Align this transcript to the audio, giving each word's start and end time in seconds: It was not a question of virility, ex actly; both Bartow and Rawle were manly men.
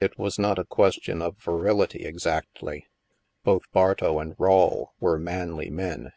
It 0.00 0.18
was 0.18 0.36
not 0.36 0.58
a 0.58 0.64
question 0.64 1.22
of 1.22 1.38
virility, 1.38 2.04
ex 2.04 2.26
actly; 2.26 2.88
both 3.44 3.70
Bartow 3.70 4.18
and 4.18 4.34
Rawle 4.36 4.94
were 4.98 5.16
manly 5.16 5.70
men. 5.70 6.10